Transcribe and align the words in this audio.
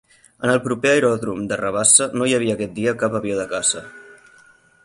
En 0.45 0.51
el 0.53 0.61
proper 0.67 0.93
aeròdrom 0.93 1.43
de 1.51 1.59
Rabassa 1.61 2.09
no 2.21 2.31
hi 2.31 2.35
havia 2.39 2.57
aquest 2.57 2.75
dia 2.81 2.97
cap 3.05 3.19
avió 3.21 3.41
de 3.43 3.49
caça. 3.57 3.89